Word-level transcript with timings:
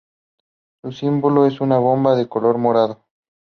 Su 0.81 0.93
símbolo 0.93 1.45
es 1.45 1.61
una 1.61 1.77
bomba 1.77 2.15
de 2.15 2.27
color 2.27 2.57
morado. 2.57 3.05